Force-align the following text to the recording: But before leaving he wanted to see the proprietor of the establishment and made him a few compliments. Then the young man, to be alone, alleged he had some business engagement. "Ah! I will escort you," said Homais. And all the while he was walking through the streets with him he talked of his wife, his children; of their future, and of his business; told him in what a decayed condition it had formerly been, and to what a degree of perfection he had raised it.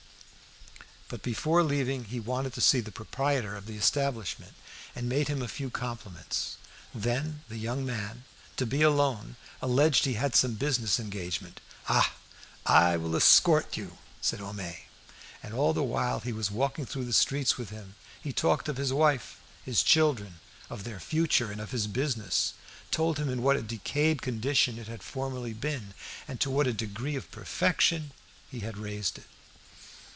But 1.13 1.23
before 1.23 1.61
leaving 1.61 2.05
he 2.05 2.21
wanted 2.21 2.53
to 2.53 2.61
see 2.61 2.79
the 2.79 2.89
proprietor 2.89 3.53
of 3.57 3.65
the 3.65 3.75
establishment 3.75 4.53
and 4.95 5.09
made 5.09 5.27
him 5.27 5.41
a 5.41 5.49
few 5.49 5.69
compliments. 5.69 6.55
Then 6.95 7.43
the 7.49 7.57
young 7.57 7.85
man, 7.85 8.23
to 8.55 8.65
be 8.65 8.81
alone, 8.81 9.35
alleged 9.61 10.05
he 10.05 10.13
had 10.13 10.37
some 10.37 10.53
business 10.53 11.01
engagement. 11.01 11.59
"Ah! 11.89 12.13
I 12.65 12.95
will 12.95 13.13
escort 13.17 13.75
you," 13.75 13.97
said 14.21 14.39
Homais. 14.39 14.85
And 15.43 15.53
all 15.53 15.73
the 15.73 15.83
while 15.83 16.21
he 16.21 16.31
was 16.31 16.49
walking 16.49 16.85
through 16.85 17.03
the 17.03 17.11
streets 17.11 17.57
with 17.57 17.71
him 17.71 17.95
he 18.21 18.31
talked 18.31 18.69
of 18.69 18.77
his 18.77 18.93
wife, 18.93 19.37
his 19.65 19.83
children; 19.83 20.39
of 20.69 20.85
their 20.85 21.01
future, 21.01 21.51
and 21.51 21.59
of 21.59 21.71
his 21.71 21.87
business; 21.87 22.53
told 22.89 23.17
him 23.19 23.27
in 23.27 23.43
what 23.43 23.57
a 23.57 23.61
decayed 23.61 24.21
condition 24.21 24.79
it 24.79 24.87
had 24.87 25.03
formerly 25.03 25.51
been, 25.51 25.93
and 26.25 26.39
to 26.39 26.49
what 26.49 26.67
a 26.67 26.73
degree 26.73 27.17
of 27.17 27.29
perfection 27.31 28.11
he 28.49 28.61
had 28.61 28.77
raised 28.77 29.17
it. 29.17 29.25